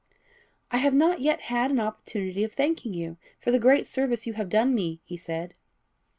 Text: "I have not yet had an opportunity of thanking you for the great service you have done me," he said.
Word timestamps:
"I 0.71 0.77
have 0.77 0.95
not 0.95 1.19
yet 1.21 1.41
had 1.41 1.69
an 1.69 1.79
opportunity 1.79 2.43
of 2.43 2.53
thanking 2.53 2.91
you 2.95 3.17
for 3.39 3.51
the 3.51 3.59
great 3.59 3.85
service 3.85 4.25
you 4.25 4.33
have 4.33 4.49
done 4.49 4.73
me," 4.73 4.99
he 5.05 5.15
said. 5.15 5.53